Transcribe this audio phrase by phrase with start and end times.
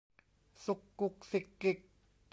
[0.65, 1.77] ซุกกุ๊กซิกกิ๊ก